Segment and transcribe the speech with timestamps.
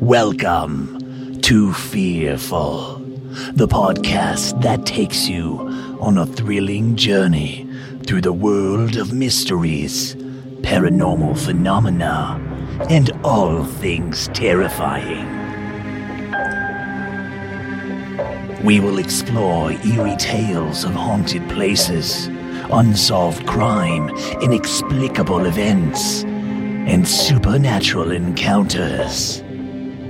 [0.00, 2.98] Welcome to Fearful,
[3.54, 5.58] the podcast that takes you
[6.00, 7.68] on a thrilling journey
[8.06, 10.14] through the world of mysteries,
[10.60, 12.40] paranormal phenomena,
[12.88, 15.41] and all things terrifying.
[18.62, 22.28] We will explore eerie tales of haunted places,
[22.70, 24.08] unsolved crime,
[24.40, 29.42] inexplicable events, and supernatural encounters.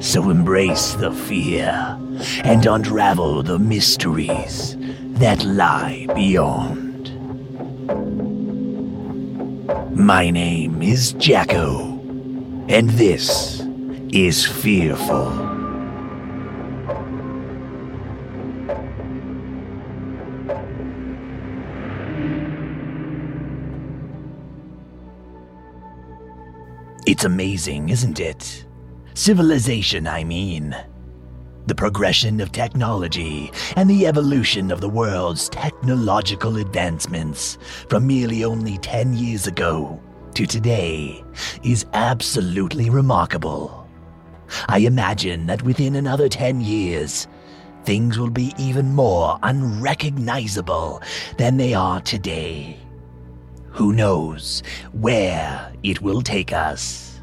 [0.01, 1.99] So embrace the fear
[2.45, 4.77] and unravel the mysteries
[5.15, 7.09] that lie beyond.
[9.97, 11.99] My name is Jacko,
[12.69, 13.63] and this
[14.13, 15.42] is Fearful.
[27.13, 28.65] It's amazing, isn't it?
[29.13, 30.75] Civilization, I mean.
[31.67, 37.59] The progression of technology and the evolution of the world's technological advancements
[37.91, 40.01] from merely only 10 years ago
[40.33, 41.23] to today
[41.63, 43.87] is absolutely remarkable.
[44.69, 47.29] I imagine that within another 10 years,
[47.85, 51.03] things will be even more unrecognizable
[51.37, 52.82] than they are today.
[53.73, 54.63] Who knows
[54.93, 57.21] where it will take us?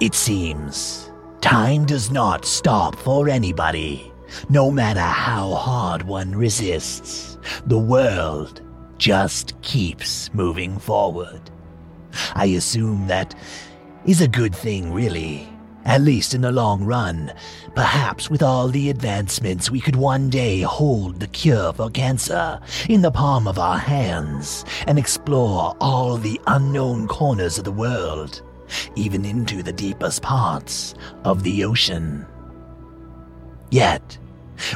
[0.00, 1.10] It seems
[1.40, 4.12] time does not stop for anybody.
[4.48, 8.60] No matter how hard one resists, the world
[8.98, 11.40] just keeps moving forward.
[12.34, 13.34] I assume that
[14.04, 15.51] is a good thing, really.
[15.84, 17.32] At least in the long run.
[17.74, 23.02] Perhaps with all the advancements, we could one day hold the cure for cancer in
[23.02, 28.42] the palm of our hands and explore all the unknown corners of the world,
[28.94, 30.94] even into the deepest parts
[31.24, 32.26] of the ocean.
[33.70, 34.18] Yet,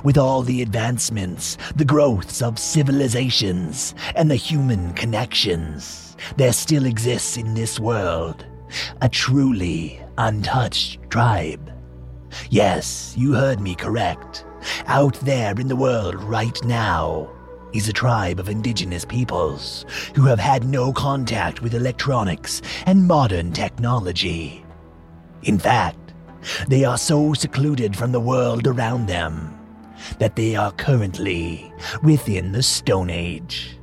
[0.02, 7.36] with all the advancements, the growths of civilizations, and the human connections, there still exists
[7.36, 8.44] in this world
[9.00, 11.72] a truly untouched tribe.
[12.50, 14.44] Yes, you heard me correct.
[14.86, 17.30] Out there in the world right now
[17.72, 19.84] is a tribe of indigenous peoples
[20.14, 24.64] who have had no contact with electronics and modern technology.
[25.42, 26.14] In fact,
[26.68, 29.52] they are so secluded from the world around them
[30.18, 31.72] that they are currently
[32.02, 33.78] within the Stone Age.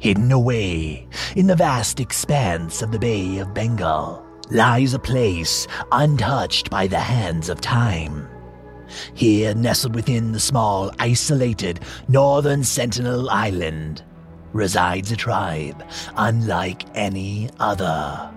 [0.00, 1.06] Hidden away
[1.36, 6.98] in the vast expanse of the Bay of Bengal lies a place untouched by the
[6.98, 8.26] hands of time.
[9.12, 14.02] Here, nestled within the small, isolated northern Sentinel Island,
[14.54, 15.84] resides a tribe
[16.16, 18.30] unlike any other,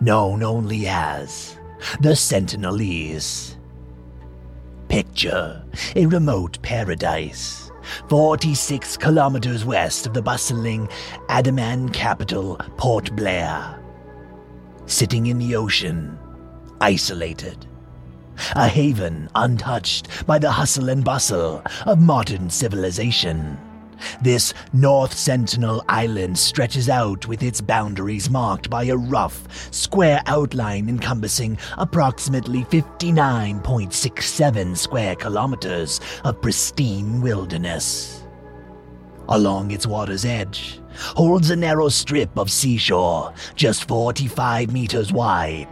[0.00, 1.58] known only as
[2.00, 3.56] the Sentinelese.
[4.88, 5.62] Picture
[5.94, 7.63] a remote paradise
[8.08, 10.88] 46 kilometers west of the bustling
[11.28, 13.80] Andaman capital, Port Blair.
[14.86, 16.18] Sitting in the ocean,
[16.80, 17.66] isolated.
[18.56, 23.58] A haven untouched by the hustle and bustle of modern civilization.
[24.22, 30.88] This North Sentinel Island stretches out with its boundaries marked by a rough, square outline
[30.88, 38.22] encompassing approximately 59.67 square kilometers of pristine wilderness.
[39.28, 45.68] Along its water's edge holds a narrow strip of seashore just 45 meters wide.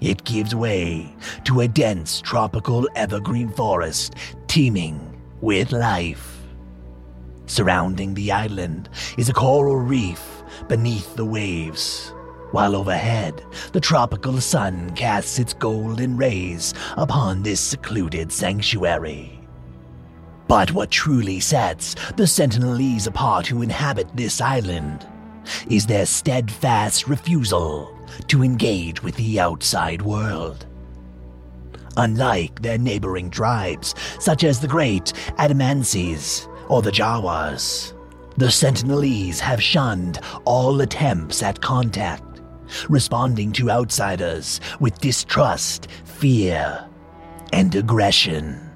[0.00, 1.14] It gives way
[1.44, 4.14] to a dense tropical evergreen forest
[4.46, 6.39] teeming with life.
[7.50, 8.88] Surrounding the island
[9.18, 12.14] is a coral reef beneath the waves,
[12.52, 19.40] while overhead the tropical sun casts its golden rays upon this secluded sanctuary.
[20.46, 25.04] But what truly sets the Sentinelese apart who inhabit this island
[25.68, 27.92] is their steadfast refusal
[28.28, 30.66] to engage with the outside world.
[31.96, 37.92] unlike their neighboring tribes, such as the great Andamanese or the Jarawas.
[38.36, 42.40] The Sentinelese have shunned all attempts at contact,
[42.88, 46.88] responding to outsiders with distrust, fear,
[47.52, 48.70] and aggression.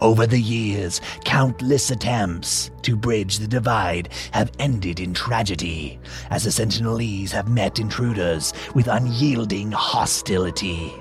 [0.00, 6.00] Over the years, countless attempts to bridge the divide have ended in tragedy,
[6.30, 10.92] as the Sentinelese have met intruders with unyielding hostility,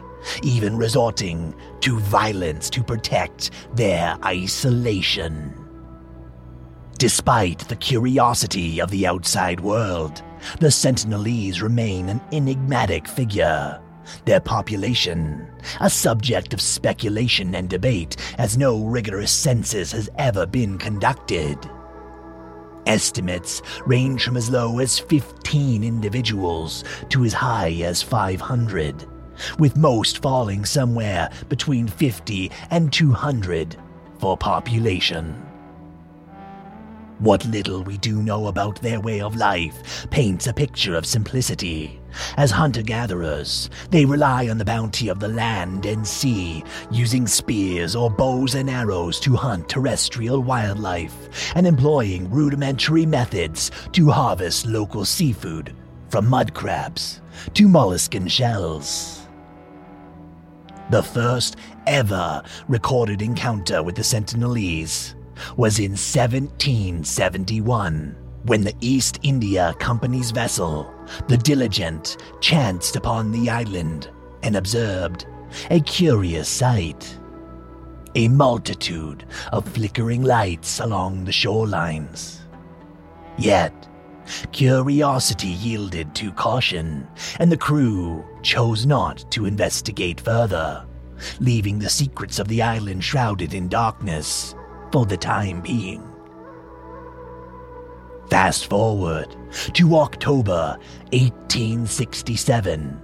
[0.43, 5.53] even resorting to violence to protect their isolation.
[6.97, 10.21] Despite the curiosity of the outside world,
[10.59, 13.79] the Sentinelese remain an enigmatic figure
[14.25, 15.47] their population,
[15.79, 21.57] a subject of speculation and debate as no rigorous census has ever been conducted.
[22.85, 29.05] Estimates range from as low as 15 individuals to as high as 500,
[29.59, 33.77] with most falling somewhere between 50 and 200
[34.19, 35.35] for population.
[37.19, 42.01] What little we do know about their way of life paints a picture of simplicity.
[42.35, 47.95] As hunter gatherers, they rely on the bounty of the land and sea, using spears
[47.95, 55.05] or bows and arrows to hunt terrestrial wildlife, and employing rudimentary methods to harvest local
[55.05, 55.73] seafood,
[56.09, 57.21] from mud crabs
[57.53, 59.22] to molluscan shells.
[60.89, 61.55] The first
[61.87, 65.15] ever recorded encounter with the Sentinelese
[65.55, 70.93] was in 1771 when the East India Company's vessel,
[71.27, 74.09] the Diligent, chanced upon the island
[74.43, 75.25] and observed
[75.71, 77.17] a curious sight.
[78.15, 82.41] A multitude of flickering lights along the shorelines.
[83.37, 83.73] Yet,
[84.51, 87.07] curiosity yielded to caution,
[87.39, 90.85] and the crew chose not to investigate further,
[91.39, 94.53] leaving the secrets of the island shrouded in darkness
[94.91, 96.03] for the time being.
[98.29, 99.35] Fast forward
[99.73, 100.77] to October
[101.11, 102.99] 1867,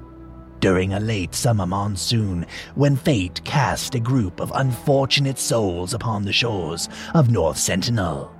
[0.60, 2.46] during a late summer monsoon
[2.76, 8.39] when fate cast a group of unfortunate souls upon the shores of North Sentinel.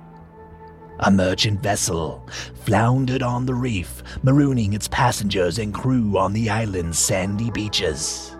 [1.02, 2.26] A merchant vessel
[2.64, 8.36] floundered on the reef, marooning its passengers and crew on the island's sandy beaches.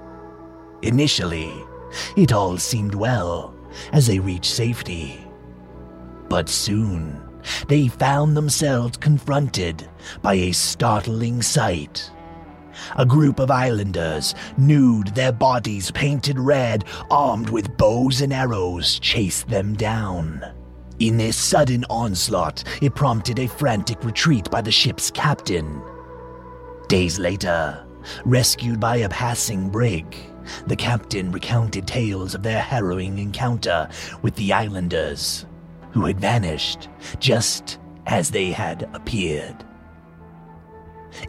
[0.83, 1.51] Initially,
[2.19, 3.55] it all seemed well
[3.93, 5.25] as they reached safety.
[6.29, 7.19] But soon,
[7.67, 9.89] they found themselves confronted
[10.21, 12.11] by a startling sight.
[12.97, 19.49] A group of islanders, nude, their bodies painted red, armed with bows and arrows, chased
[19.49, 20.45] them down.
[21.01, 25.81] In this sudden onslaught, it prompted a frantic retreat by the ship's captain.
[26.89, 27.83] Days later,
[28.27, 30.15] rescued by a passing brig,
[30.67, 33.89] the captain recounted tales of their harrowing encounter
[34.21, 35.47] with the islanders,
[35.93, 39.65] who had vanished just as they had appeared.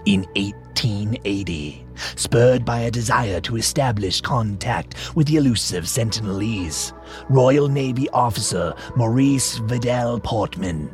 [0.05, 6.93] In 1880, spurred by a desire to establish contact with the elusive Sentinelese,
[7.29, 10.89] Royal Navy officer Maurice Vidal Portman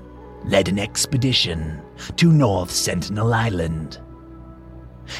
[0.46, 1.82] led an expedition
[2.16, 4.00] to North Sentinel Island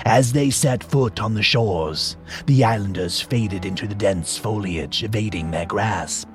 [0.06, 5.52] as they set foot on the shores, the islanders faded into the dense foliage, evading
[5.52, 6.30] their grasp.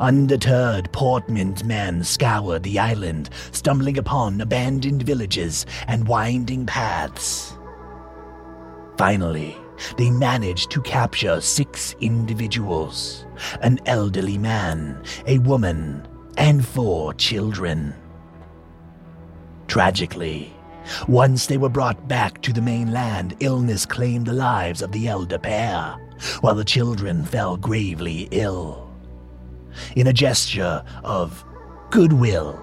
[0.00, 7.56] Undeterred, Portman's men scoured the island, stumbling upon abandoned villages and winding paths.
[9.02, 9.56] Finally,
[9.96, 13.26] they managed to capture six individuals
[13.60, 16.06] an elderly man, a woman,
[16.36, 17.92] and four children.
[19.66, 20.54] Tragically,
[21.08, 25.36] once they were brought back to the mainland, illness claimed the lives of the elder
[25.36, 25.96] pair,
[26.40, 28.88] while the children fell gravely ill.
[29.96, 31.44] In a gesture of
[31.90, 32.56] goodwill,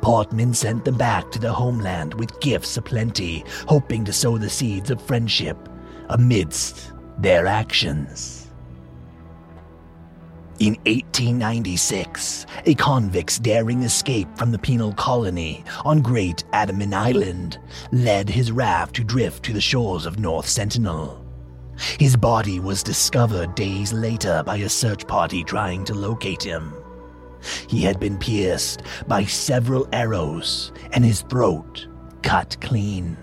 [0.00, 4.90] Portman sent them back to their homeland with gifts aplenty, hoping to sow the seeds
[4.90, 5.68] of friendship
[6.08, 8.48] amidst their actions.
[10.60, 17.58] In 1896, a convict's daring escape from the penal colony on Great Andaman Island
[17.92, 21.24] led his raft to drift to the shores of North Sentinel.
[21.98, 26.74] His body was discovered days later by a search party trying to locate him.
[27.68, 31.86] He had been pierced by several arrows and his throat
[32.22, 33.16] cut clean.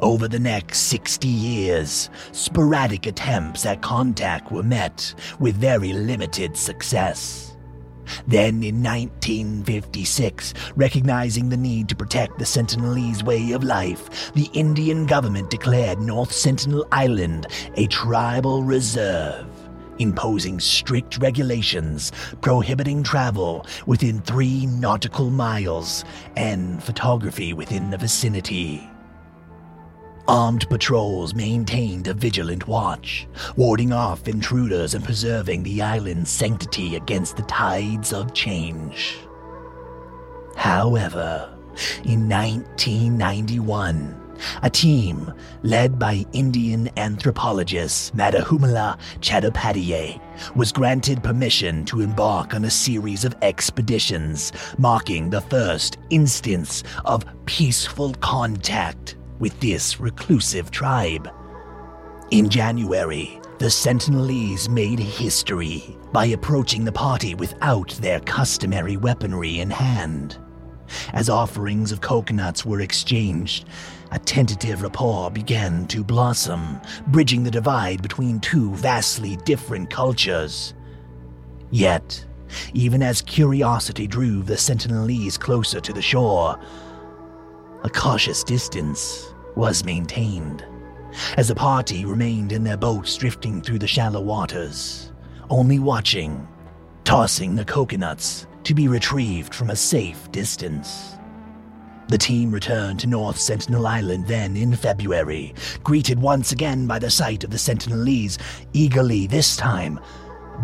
[0.00, 7.56] Over the next 60 years, sporadic attempts at contact were met with very limited success.
[8.26, 15.06] Then in 1956, recognizing the need to protect the Sentinelese way of life, the Indian
[15.06, 19.46] government declared North Sentinel Island a tribal reserve,
[20.02, 26.04] imposing strict regulations prohibiting travel within three nautical miles
[26.36, 28.88] and photography within the vicinity.
[30.28, 37.36] Armed patrols maintained a vigilant watch, warding off intruders and preserving the island's sanctity against
[37.36, 39.18] the tides of change.
[40.56, 41.52] However,
[42.04, 44.21] in 1991,
[44.62, 50.20] a team led by Indian anthropologist Madhumala Chattopadhyay
[50.56, 57.24] was granted permission to embark on a series of expeditions, marking the first instance of
[57.46, 61.28] peaceful contact with this reclusive tribe.
[62.30, 69.70] In January, the Sentinelese made history by approaching the party without their customary weaponry in
[69.70, 70.38] hand.
[71.12, 73.66] As offerings of coconuts were exchanged,
[74.12, 76.78] a tentative rapport began to blossom,
[77.08, 80.74] bridging the divide between two vastly different cultures.
[81.70, 82.24] Yet,
[82.74, 86.60] even as curiosity drew the Sentinelese closer to the shore,
[87.84, 90.64] a cautious distance was maintained,
[91.38, 95.10] as the party remained in their boats drifting through the shallow waters,
[95.48, 96.46] only watching,
[97.04, 101.16] tossing the coconuts to be retrieved from a safe distance.
[102.08, 107.10] The team returned to North Sentinel Island then in February, greeted once again by the
[107.10, 108.38] sight of the Sentinelese,
[108.72, 109.98] eagerly this time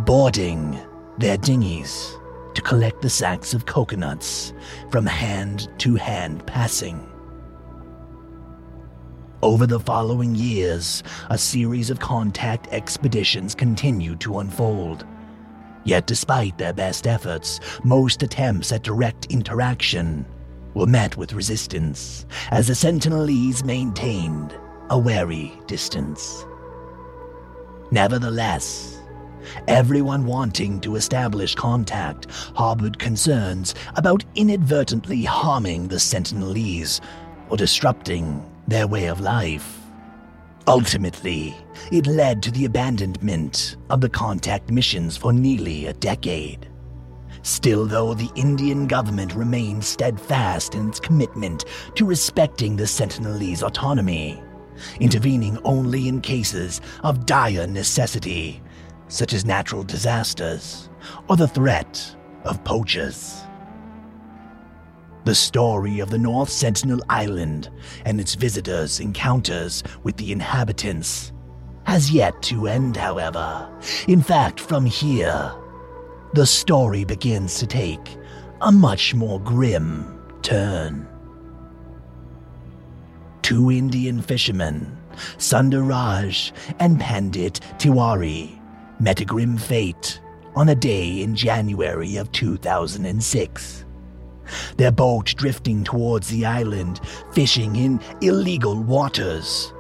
[0.04, 0.78] boarding
[1.18, 2.16] their dinghies
[2.54, 4.52] to collect the sacks of coconuts
[4.90, 7.09] from hand to hand passing.
[9.40, 15.07] Over the following years, a series of contact expeditions continued to unfold.
[15.85, 20.26] Yet, despite their best efforts, most attempts at direct interaction
[20.78, 24.54] were met with resistance, as the Sentinelese maintained
[24.90, 26.47] a wary distance.
[27.90, 28.97] Nevertheless,
[29.66, 37.00] everyone wanting to establish contact harbored concerns about inadvertently harming the Sentinelese
[37.49, 39.80] or disrupting their way of life.
[40.68, 41.56] Ultimately,
[41.90, 46.68] it led to the abandonment of the contact missions for nearly a decade.
[47.42, 51.64] Still, though, the Indian government remained steadfast in its commitment
[51.95, 54.42] to respecting the Sentinelese autonomy,
[55.00, 58.62] intervening only in cases of dire necessity,
[59.09, 60.90] such as natural disasters
[61.28, 63.42] or the threat of poachers.
[65.25, 67.71] The story of the North Sentinel Island
[68.04, 71.33] and its visitors' encounters with the inhabitants
[71.85, 73.68] has yet to end, however.
[74.07, 75.52] In fact, from here,
[76.35, 78.16] the story begins to take
[78.61, 81.06] a much more grim turn.
[83.42, 84.97] Two Indian fishermen,
[85.38, 88.58] Sundaraj and Pandit Tiwari,
[89.00, 90.20] met a grim fate
[90.54, 93.85] on a day in January of 2006
[94.76, 97.00] their boat drifting towards the island,
[97.32, 99.73] fishing in illegal waters.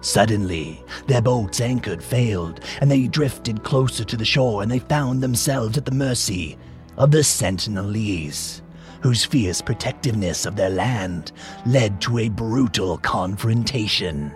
[0.00, 5.20] Suddenly, their boat's anchor failed, and they drifted closer to the shore, and they found
[5.20, 6.56] themselves at the mercy
[6.96, 8.62] of the Sentinelese,
[9.02, 11.32] whose fierce protectiveness of their land
[11.66, 14.32] led to a brutal confrontation.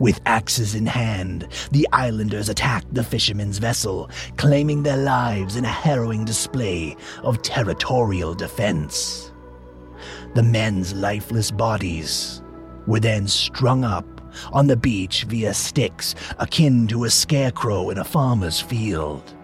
[0.00, 5.68] With axes in hand, the islanders attacked the fishermen's vessel, claiming their lives in a
[5.68, 9.32] harrowing display of territorial defense.
[10.34, 12.42] The men's lifeless bodies
[12.86, 14.15] were then strung up
[14.52, 19.34] on the beach via sticks akin to a scarecrow in a farmer's field.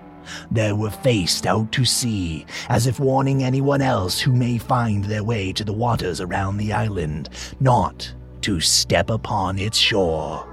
[0.50, 5.24] They were faced out to sea, as if warning anyone else who may find their
[5.24, 7.28] way to the waters around the island
[7.60, 10.51] not to step upon its shore.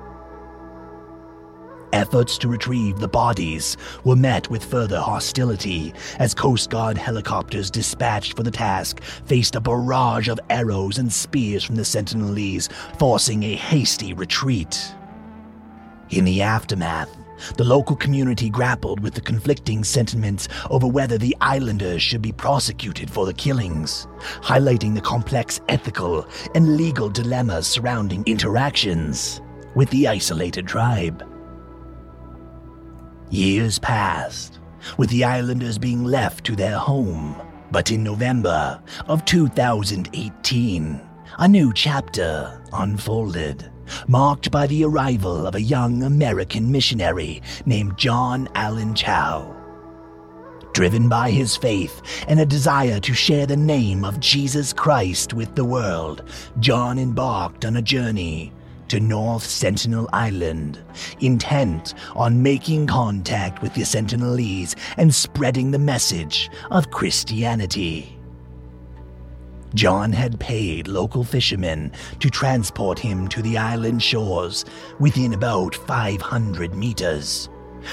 [1.91, 8.35] Efforts to retrieve the bodies were met with further hostility as Coast Guard helicopters dispatched
[8.35, 13.55] for the task faced a barrage of arrows and spears from the Sentinelese, forcing a
[13.55, 14.93] hasty retreat.
[16.11, 17.09] In the aftermath,
[17.57, 23.09] the local community grappled with the conflicting sentiments over whether the islanders should be prosecuted
[23.09, 24.07] for the killings,
[24.41, 29.41] highlighting the complex ethical and legal dilemmas surrounding interactions
[29.73, 31.23] with the isolated tribe.
[33.29, 34.59] Years passed,
[34.97, 37.39] with the islanders being left to their home.
[37.71, 41.01] But in November of 2018,
[41.37, 43.69] a new chapter unfolded
[44.07, 49.55] marked by the arrival of a young American missionary named John Allen Chau.
[50.73, 55.53] Driven by his faith and a desire to share the name of Jesus Christ with
[55.55, 56.23] the world,
[56.59, 58.51] John embarked on a journey
[58.89, 60.79] to North Sentinel Island,
[61.19, 68.19] intent on making contact with the Sentinelese and spreading the message of Christianity.
[69.75, 74.65] John had paid local fishermen to transport him to the island shores
[74.99, 77.49] within about 500 meters,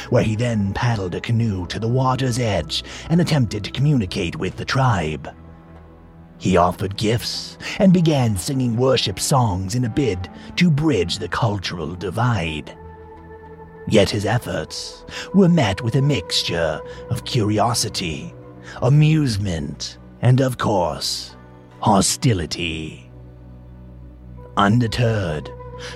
[0.09, 4.57] where he then paddled a canoe to the water's edge and attempted to communicate with
[4.57, 5.31] the tribe.
[6.39, 11.95] He offered gifts and began singing worship songs in a bid to bridge the cultural
[11.95, 12.77] divide.
[13.89, 18.35] Yet his efforts were met with a mixture of curiosity,
[18.83, 21.37] amusement, and of course,
[21.81, 23.11] hostility.
[24.57, 25.51] Undeterred,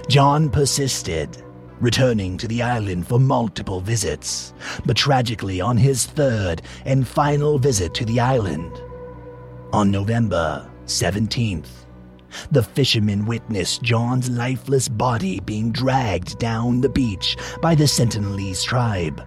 [0.08, 1.42] John persisted,
[1.80, 4.52] returning to the island for multiple visits,
[4.84, 8.80] but tragically on his third and final visit to the island,
[9.72, 11.68] on November 17th,
[12.50, 19.22] the fishermen witnessed John's lifeless body being dragged down the beach by the Sentinelese tribe,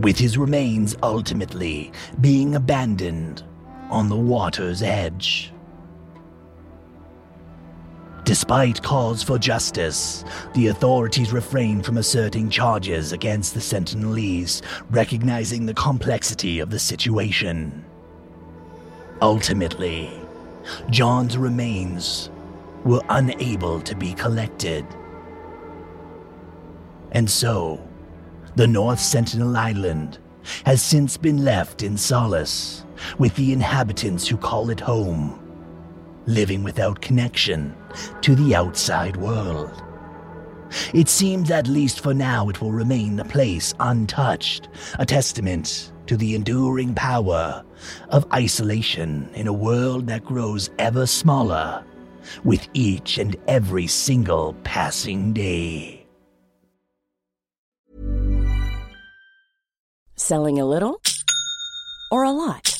[0.00, 3.44] with his remains ultimately being abandoned
[3.90, 5.52] on the water's edge.
[8.24, 10.24] Despite calls for justice,
[10.54, 17.84] the authorities refrained from asserting charges against the Sentinelese, recognizing the complexity of the situation.
[19.22, 20.10] Ultimately,
[20.88, 22.30] John's remains
[22.84, 24.86] were unable to be collected.
[27.12, 27.86] And so,
[28.56, 30.18] the North Sentinel Island
[30.64, 32.84] has since been left in solace
[33.18, 35.38] with the inhabitants who call it home,
[36.26, 37.74] living without connection
[38.22, 39.82] to the outside world.
[40.94, 46.16] It seems at least for now it will remain the place untouched, a testament to
[46.16, 47.64] the enduring power
[48.08, 51.84] of isolation in a world that grows ever smaller
[52.42, 56.04] with each and every single passing day.
[60.16, 61.00] Selling a little
[62.10, 62.79] or a lot?